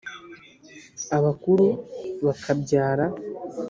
abakuru 1.17 1.65
bakabyara 2.25 3.05